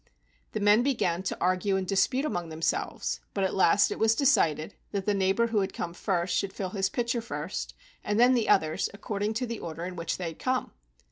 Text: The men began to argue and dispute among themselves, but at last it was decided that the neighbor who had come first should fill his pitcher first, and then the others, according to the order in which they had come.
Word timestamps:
The 0.53 0.59
men 0.59 0.81
began 0.81 1.21
to 1.21 1.37
argue 1.39 1.77
and 1.77 1.85
dispute 1.87 2.25
among 2.25 2.49
themselves, 2.49 3.19
but 3.35 3.43
at 3.43 3.53
last 3.53 3.91
it 3.91 3.99
was 3.99 4.15
decided 4.15 4.73
that 4.93 5.05
the 5.05 5.13
neighbor 5.13 5.45
who 5.53 5.59
had 5.59 5.75
come 5.75 5.93
first 5.93 6.35
should 6.35 6.53
fill 6.53 6.69
his 6.71 6.89
pitcher 6.89 7.21
first, 7.21 7.75
and 8.03 8.19
then 8.19 8.33
the 8.33 8.49
others, 8.49 8.89
according 8.95 9.35
to 9.35 9.45
the 9.45 9.59
order 9.59 9.85
in 9.85 9.95
which 9.95 10.17
they 10.17 10.25
had 10.29 10.39
come. 10.39 10.71